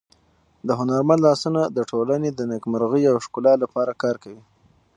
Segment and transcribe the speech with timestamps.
[0.67, 4.43] د هنرمند لاسونه د ټولنې د نېکمرغۍ او ښکلا لپاره کار کوي.